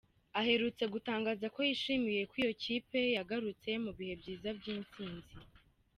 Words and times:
Aherutse 0.39 0.83
gutangaza 0.93 1.45
ko 1.55 1.59
yishimiye 1.67 2.21
ko 2.29 2.35
iyi 2.41 2.53
kipe 2.63 2.99
yagarutse 3.17 3.69
mu 3.83 3.91
bihe 3.97 4.13
byiza 4.21 4.49
by’intsinzi. 4.59 5.33